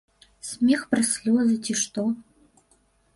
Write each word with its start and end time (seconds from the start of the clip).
Смех 0.49 0.85
праз 0.93 1.07
слёзы, 1.17 1.55
ці 1.67 1.73
што. 1.83 2.07